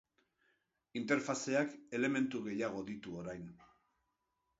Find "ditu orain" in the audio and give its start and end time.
2.87-3.45